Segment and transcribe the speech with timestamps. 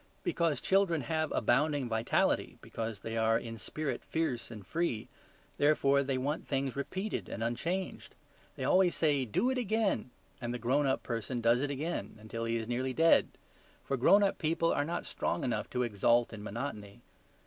[0.23, 5.09] Because children have abounding vitality, because they are in spirit fierce and free,
[5.59, 8.15] therefore they want things repeated and unchanged.
[8.55, 10.09] They always say, "Do it again";
[10.41, 13.27] and the grown up person does it again until he is nearly dead.
[13.85, 17.01] For grown up people are not strong enough to exult in monotony.